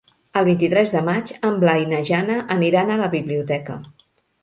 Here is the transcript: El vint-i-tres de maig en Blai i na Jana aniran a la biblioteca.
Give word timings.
El 0.39 0.45
vint-i-tres 0.45 0.93
de 0.95 1.03
maig 1.09 1.35
en 1.51 1.61
Blai 1.65 1.85
i 1.85 1.87
na 1.93 2.01
Jana 2.09 2.41
aniran 2.59 2.91
a 2.97 3.01
la 3.07 3.15
biblioteca. 3.17 3.81